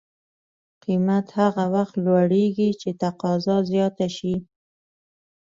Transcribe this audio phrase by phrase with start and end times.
[0.83, 4.35] قیمت هغه وخت لوړېږي چې تقاضا زیاته شي.